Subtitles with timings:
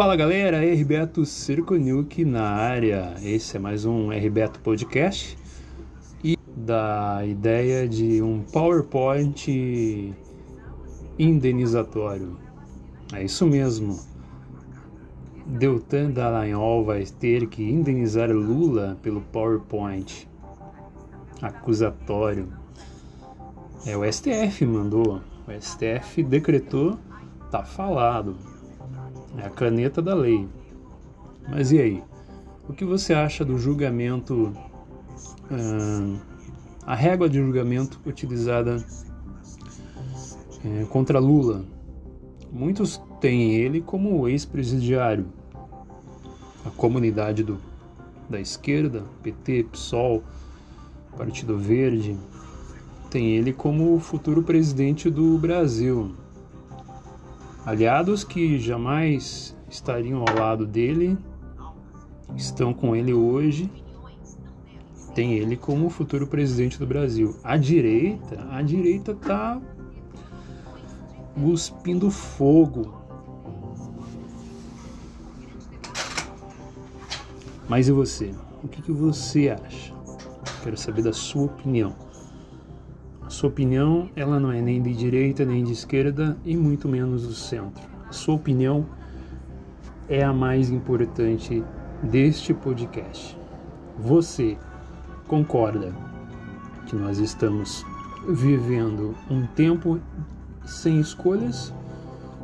[0.00, 3.16] Fala galera, Herbeto Circonilk na área.
[3.22, 5.36] Esse é mais um Herbeto Podcast
[6.24, 10.16] e da ideia de um PowerPoint
[11.18, 12.38] indenizatório.
[13.12, 14.00] É isso mesmo.
[15.44, 20.26] Deltan Dallagnol vai ter que indenizar Lula pelo PowerPoint
[21.42, 22.48] acusatório.
[23.84, 26.98] É o STF mandou, o STF decretou,
[27.50, 28.34] tá falado.
[29.38, 30.48] É a caneta da lei.
[31.48, 32.02] Mas e aí?
[32.68, 34.52] O que você acha do julgamento,
[35.50, 36.20] uh,
[36.86, 38.76] a régua de julgamento utilizada
[40.64, 41.64] uh, contra Lula?
[42.52, 45.26] Muitos têm ele como ex-presidiário.
[46.64, 47.58] A comunidade do,
[48.28, 50.22] da esquerda, PT, PSOL,
[51.16, 52.16] Partido Verde,
[53.10, 56.14] tem ele como futuro presidente do Brasil.
[57.70, 61.16] Aliados que jamais estariam ao lado dele
[62.36, 63.70] estão com ele hoje.
[65.14, 67.36] Tem ele como futuro presidente do Brasil.
[67.44, 69.62] A direita, a direita tá
[71.40, 72.92] cuspindo fogo.
[77.68, 78.34] Mas e você?
[78.64, 79.94] O que, que você acha?
[80.64, 81.94] Quero saber da sua opinião.
[83.30, 87.32] Sua opinião, ela não é nem de direita, nem de esquerda e muito menos do
[87.32, 87.80] centro.
[88.10, 88.84] Sua opinião
[90.08, 91.62] é a mais importante
[92.02, 93.38] deste podcast.
[93.96, 94.58] Você
[95.28, 95.94] concorda
[96.86, 97.86] que nós estamos
[98.28, 100.00] vivendo um tempo
[100.66, 101.72] sem escolhas?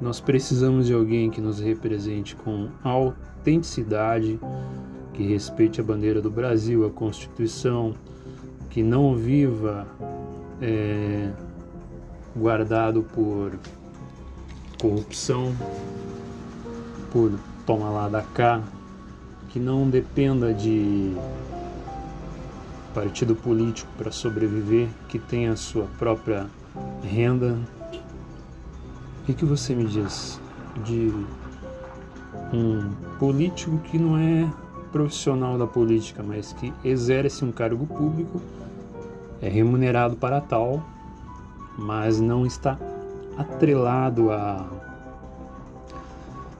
[0.00, 4.38] Nós precisamos de alguém que nos represente com autenticidade,
[5.12, 7.96] que respeite a bandeira do Brasil, a Constituição,
[8.70, 9.88] que não viva
[10.60, 11.30] é,
[12.36, 13.58] guardado por
[14.80, 15.54] corrupção,
[17.10, 17.32] por
[17.66, 18.62] toma lá da cá,
[19.48, 21.14] que não dependa de
[22.94, 26.46] partido político para sobreviver, que tenha sua própria
[27.02, 27.58] renda.
[29.22, 30.40] O que, que você me diz
[30.84, 31.12] de
[32.52, 34.48] um político que não é
[34.90, 38.40] profissional da política, mas que exerce um cargo público
[39.40, 40.82] é remunerado para tal,
[41.78, 42.78] mas não está
[43.36, 44.68] atrelado a,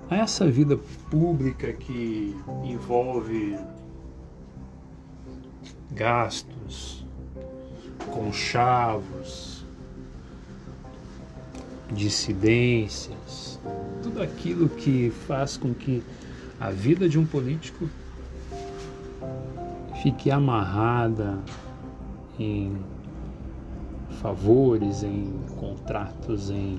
[0.09, 0.79] a essa vida
[1.11, 3.59] pública que envolve
[5.91, 7.05] gastos,
[8.13, 9.67] conchavos,
[11.91, 13.59] dissidências,
[14.03, 16.03] tudo aquilo que faz com que
[16.61, 17.89] a vida de um político
[20.03, 21.39] fique amarrada
[22.39, 22.73] em
[24.21, 26.77] favores, em contratos, em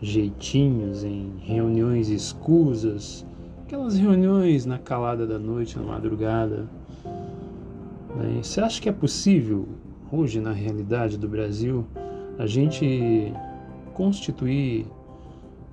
[0.00, 3.26] jeitinhos, em reuniões escusas,
[3.62, 6.68] aquelas reuniões na calada da noite, na madrugada.
[8.16, 8.40] Né?
[8.42, 9.68] Você acha que é possível,
[10.10, 11.84] hoje na realidade do Brasil,
[12.38, 13.32] a gente
[13.94, 14.86] constituir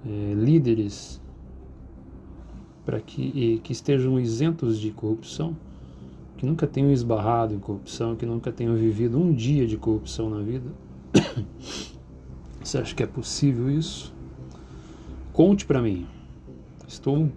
[0.06, 1.22] é, líderes
[2.84, 5.56] para que, que estejam isentos de corrupção?
[6.46, 10.42] Que nunca tenham esbarrado em corrupção, que nunca tenham vivido um dia de corrupção na
[10.44, 10.70] vida.
[12.62, 14.14] Você acha que é possível isso?
[15.34, 16.06] Conte para mim.
[16.88, 17.32] Estou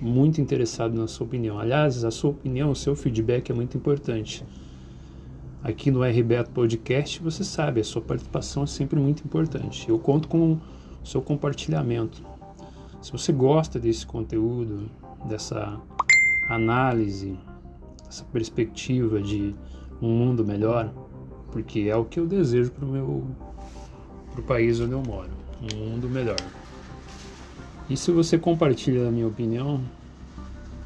[0.00, 1.60] muito interessado na sua opinião.
[1.60, 4.44] Aliás, a sua opinião, o seu feedback é muito importante.
[5.62, 9.88] Aqui no RBET Podcast, você sabe, a sua participação é sempre muito importante.
[9.88, 12.24] Eu conto com o seu compartilhamento.
[13.00, 14.90] Se você gosta desse conteúdo,
[15.28, 15.80] dessa
[16.48, 17.36] análise,
[18.08, 19.54] essa perspectiva de
[20.00, 20.92] um mundo melhor,
[21.52, 23.24] porque é o que eu desejo para o meu
[24.32, 25.30] pro país onde eu moro,
[25.72, 26.36] um mundo melhor.
[27.88, 29.80] E se você compartilha a minha opinião,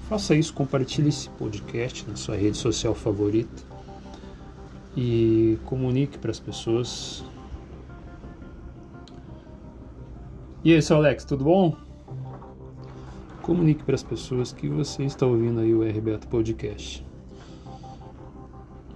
[0.08, 3.62] faça isso, compartilhe esse podcast na sua rede social favorita
[4.96, 7.24] e comunique para as pessoas.
[10.62, 11.74] E aí, seu Alex, tudo bom?
[13.42, 17.09] Comunique para as pessoas que você está ouvindo aí o RBEto Podcast.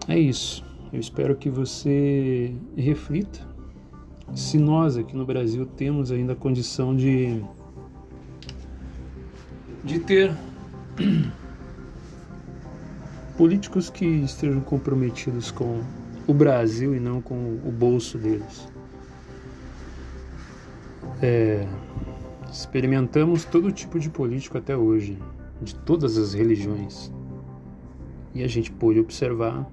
[0.09, 0.65] É isso.
[0.93, 3.41] Eu espero que você reflita
[4.35, 7.43] se nós aqui no Brasil temos ainda a condição de
[9.83, 10.35] de ter
[13.37, 15.83] políticos que estejam comprometidos com
[16.27, 18.67] o Brasil e não com o bolso deles.
[21.21, 21.67] É,
[22.51, 25.19] experimentamos todo tipo de político até hoje,
[25.61, 27.13] de todas as religiões,
[28.35, 29.71] e a gente pôde observar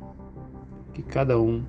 [0.93, 1.63] que cada um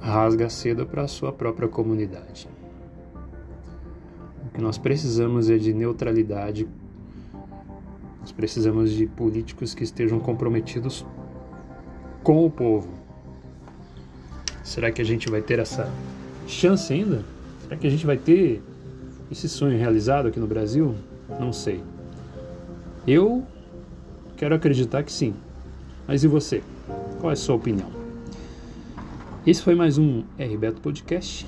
[0.00, 2.48] rasga a seda para a sua própria comunidade.
[4.46, 6.68] O que nós precisamos é de neutralidade.
[8.20, 11.06] Nós precisamos de políticos que estejam comprometidos
[12.22, 12.88] com o povo.
[14.62, 15.90] Será que a gente vai ter essa
[16.46, 17.24] chance ainda?
[17.62, 18.62] Será que a gente vai ter
[19.30, 20.94] esse sonho realizado aqui no Brasil?
[21.40, 21.82] Não sei.
[23.06, 23.44] Eu
[24.36, 25.34] quero acreditar que sim.
[26.06, 26.62] Mas e você?
[27.22, 27.88] Qual é a sua opinião?
[29.46, 31.46] Esse foi mais um RBeto Podcast.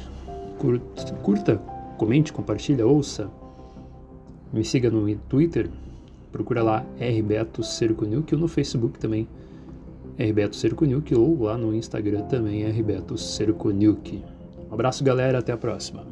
[0.56, 1.56] Curta, curta,
[1.99, 3.29] comente, compartilha, ouça.
[4.53, 5.69] Me siga no Twitter.
[6.31, 9.26] Procura lá RBeto Cerconiuk ou no Facebook também.
[10.17, 14.23] RBeto Cerconiuk ou lá no Instagram também RBeto Cerconiuk.
[14.70, 15.41] Um abraço, galera.
[15.41, 16.06] Até a próxima.